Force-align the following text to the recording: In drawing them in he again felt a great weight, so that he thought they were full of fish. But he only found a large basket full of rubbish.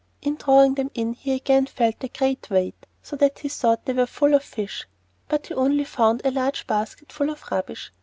In 0.23 0.35
drawing 0.35 0.73
them 0.73 0.89
in 0.95 1.13
he 1.13 1.31
again 1.35 1.67
felt 1.67 2.03
a 2.03 2.07
great 2.07 2.49
weight, 2.49 2.87
so 3.03 3.15
that 3.17 3.37
he 3.37 3.49
thought 3.49 3.85
they 3.85 3.93
were 3.93 4.07
full 4.07 4.33
of 4.33 4.43
fish. 4.43 4.87
But 5.29 5.45
he 5.45 5.53
only 5.53 5.83
found 5.83 6.23
a 6.25 6.31
large 6.31 6.65
basket 6.65 7.11
full 7.11 7.29
of 7.29 7.43
rubbish. 7.51 7.93